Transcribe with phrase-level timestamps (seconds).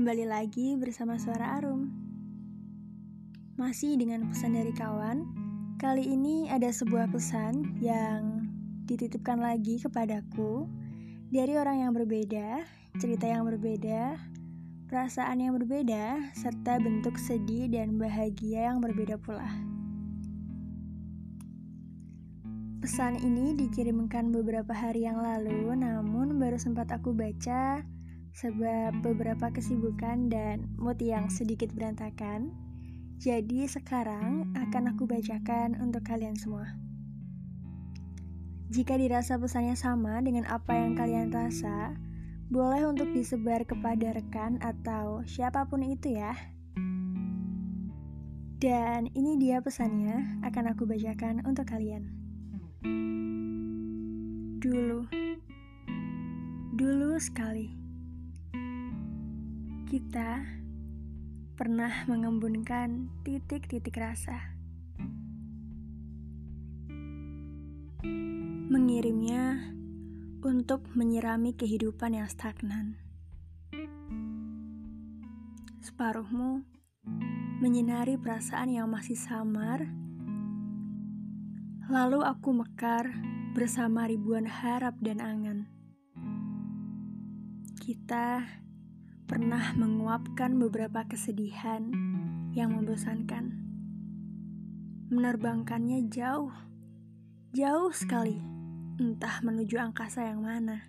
[0.00, 1.92] Kembali lagi bersama Suara Arum.
[3.60, 5.28] Masih dengan pesan dari kawan,
[5.76, 8.48] kali ini ada sebuah pesan yang
[8.88, 10.64] dititipkan lagi kepadaku
[11.28, 12.64] dari orang yang berbeda,
[12.96, 14.16] cerita yang berbeda,
[14.88, 19.52] perasaan yang berbeda, serta bentuk sedih dan bahagia yang berbeda pula.
[22.80, 27.84] Pesan ini dikirimkan beberapa hari yang lalu, namun baru sempat aku baca
[28.34, 32.54] sebab beberapa kesibukan dan mood yang sedikit berantakan.
[33.20, 36.72] Jadi sekarang akan aku bacakan untuk kalian semua.
[38.70, 41.92] Jika dirasa pesannya sama dengan apa yang kalian rasa,
[42.48, 46.32] boleh untuk disebar kepada rekan atau siapa pun itu ya.
[48.60, 52.08] Dan ini dia pesannya akan aku bacakan untuk kalian.
[54.60, 55.08] Dulu,
[56.78, 57.79] dulu sekali
[59.90, 60.46] kita
[61.58, 64.54] pernah mengembunkan titik-titik rasa.
[68.70, 69.58] Mengirimnya
[70.46, 73.02] untuk menyirami kehidupan yang stagnan.
[75.82, 76.62] Separuhmu
[77.58, 79.90] menyinari perasaan yang masih samar.
[81.90, 83.10] Lalu aku mekar
[83.58, 85.66] bersama ribuan harap dan angan.
[87.82, 88.46] Kita
[89.30, 91.86] pernah menguapkan beberapa kesedihan
[92.50, 93.54] yang membosankan.
[95.06, 96.50] Menerbangkannya jauh,
[97.54, 98.42] jauh sekali,
[98.98, 100.82] entah menuju angkasa yang mana.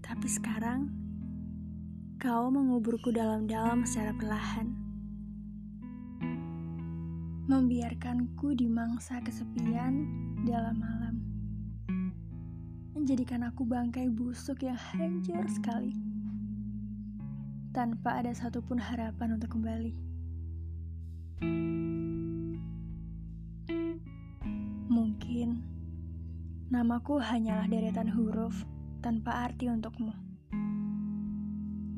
[0.00, 0.88] Tapi sekarang,
[2.16, 4.72] kau menguburku dalam-dalam secara perlahan.
[7.52, 10.08] Membiarkanku di mangsa kesepian
[10.48, 10.95] dalam malam
[13.06, 15.94] menjadikan aku bangkai busuk yang hancur sekali.
[17.70, 19.94] Tanpa ada satupun harapan untuk kembali.
[24.90, 25.62] Mungkin
[26.66, 28.66] namaku hanyalah deretan huruf
[29.06, 30.10] tanpa arti untukmu.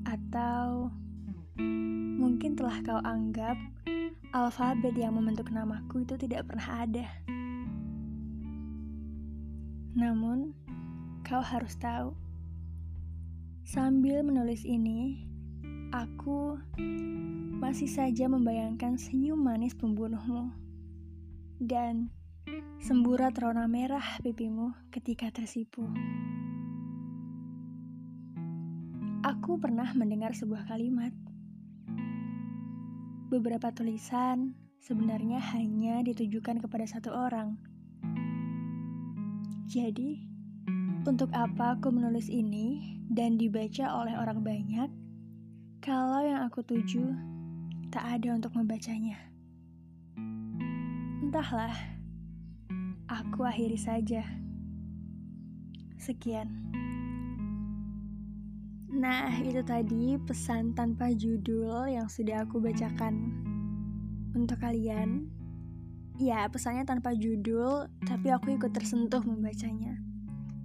[0.05, 0.93] Atau
[2.21, 3.57] mungkin telah kau anggap
[4.37, 7.09] alfabet yang membentuk namaku itu tidak pernah ada.
[9.97, 10.68] Namun,
[11.29, 12.17] Kau harus tahu,
[13.61, 15.29] sambil menulis ini,
[15.93, 16.57] aku
[17.61, 20.57] masih saja membayangkan senyum manis pembunuhmu
[21.61, 22.09] dan
[22.81, 25.85] semburat rona merah pipimu ketika tersipu.
[29.21, 31.13] Aku pernah mendengar sebuah kalimat.
[33.29, 37.61] Beberapa tulisan sebenarnya hanya ditujukan kepada satu orang.
[39.69, 40.38] Jadi,
[41.07, 44.91] untuk apa aku menulis ini dan dibaca oleh orang banyak
[45.79, 47.15] kalau yang aku tuju
[47.89, 49.17] tak ada untuk membacanya?
[51.23, 51.77] Entahlah,
[53.07, 54.27] aku akhiri saja.
[56.01, 56.73] Sekian.
[58.89, 63.39] Nah, itu tadi pesan tanpa judul yang sudah aku bacakan
[64.35, 65.31] untuk kalian.
[66.19, 70.08] Ya, pesannya tanpa judul, tapi aku ikut tersentuh membacanya.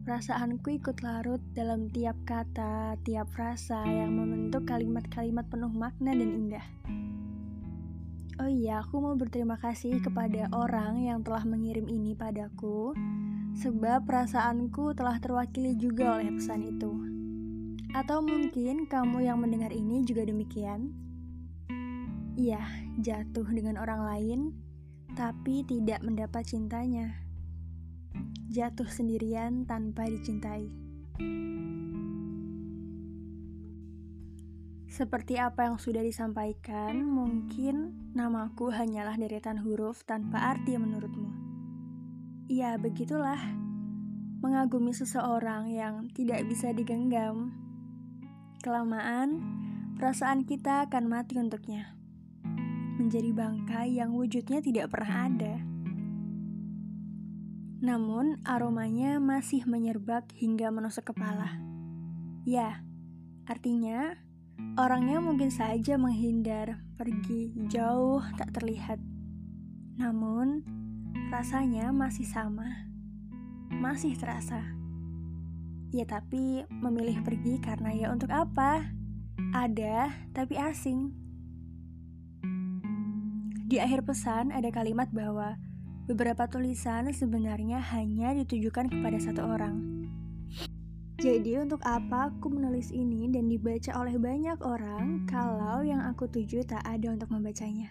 [0.03, 6.67] Perasaanku ikut larut dalam tiap kata, tiap frasa yang membentuk kalimat-kalimat penuh makna dan indah.
[8.35, 12.91] Oh iya, aku mau berterima kasih kepada orang yang telah mengirim ini padaku,
[13.55, 16.91] sebab perasaanku telah terwakili juga oleh pesan itu.
[17.95, 20.91] Atau mungkin kamu yang mendengar ini juga demikian?
[22.35, 22.59] Iya,
[22.99, 24.39] jatuh dengan orang lain,
[25.15, 27.22] tapi tidak mendapat cintanya
[28.53, 30.69] jatuh sendirian tanpa dicintai.
[34.85, 41.33] Seperti apa yang sudah disampaikan, mungkin namaku hanyalah deretan huruf tanpa arti menurutmu.
[42.45, 43.41] Ya, begitulah.
[44.45, 47.57] Mengagumi seseorang yang tidak bisa digenggam.
[48.61, 49.41] Kelamaan,
[49.97, 51.97] perasaan kita akan mati untuknya.
[53.01, 55.72] Menjadi bangkai yang wujudnya tidak pernah ada
[57.83, 61.59] namun aromanya masih menyerbak hingga menusuk kepala.
[62.47, 62.79] Ya,
[63.43, 64.15] artinya
[64.79, 69.03] orangnya mungkin saja menghindar, pergi jauh tak terlihat.
[69.99, 70.63] Namun,
[71.27, 72.87] rasanya masih sama,
[73.67, 74.63] masih terasa.
[75.91, 78.95] Ya, tapi memilih pergi karena ya untuk apa?
[79.51, 81.11] Ada, tapi asing.
[83.67, 85.59] Di akhir pesan ada kalimat bahwa
[86.03, 90.03] Beberapa tulisan sebenarnya hanya ditujukan kepada satu orang.
[91.15, 96.67] Jadi untuk apa aku menulis ini dan dibaca oleh banyak orang kalau yang aku tuju
[96.67, 97.87] tak ada untuk membacanya?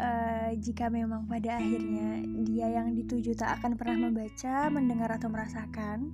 [0.00, 6.08] Uh, jika memang pada akhirnya dia yang dituju tak akan pernah membaca, mendengar atau merasakan,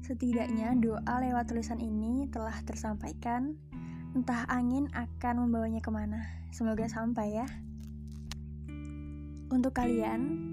[0.00, 3.60] setidaknya doa lewat tulisan ini telah tersampaikan.
[4.16, 6.24] Entah angin akan membawanya ke mana.
[6.48, 7.48] Semoga sampai ya.
[9.50, 10.46] Untuk kalian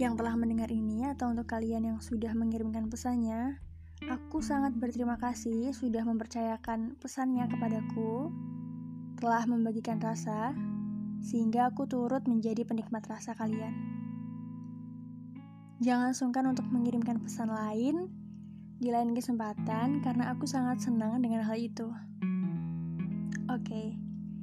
[0.00, 3.60] yang telah mendengar ini atau untuk kalian yang sudah mengirimkan pesannya,
[4.08, 8.32] aku sangat berterima kasih sudah mempercayakan pesannya kepadaku,
[9.20, 10.56] telah membagikan rasa,
[11.20, 13.76] sehingga aku turut menjadi penikmat rasa kalian.
[15.84, 18.08] Jangan sungkan untuk mengirimkan pesan lain
[18.80, 21.92] di lain kesempatan karena aku sangat senang dengan hal itu.
[23.52, 23.92] Oke,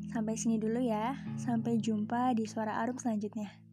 [0.09, 1.15] sampai sini dulu ya.
[1.35, 3.66] Sampai jumpa di suara Arum selanjutnya.